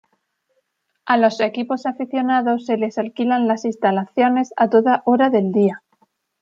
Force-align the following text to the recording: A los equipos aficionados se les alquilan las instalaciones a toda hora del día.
A 1.05 1.15
los 1.17 1.39
equipos 1.41 1.85
aficionados 1.85 2.65
se 2.65 2.75
les 2.75 2.97
alquilan 2.97 3.47
las 3.47 3.65
instalaciones 3.65 4.51
a 4.57 4.67
toda 4.67 5.03
hora 5.05 5.29
del 5.29 5.51
día. 5.51 5.83